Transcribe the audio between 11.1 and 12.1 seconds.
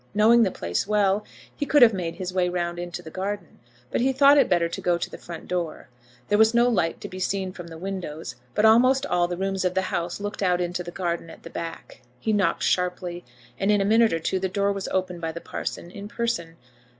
at the back.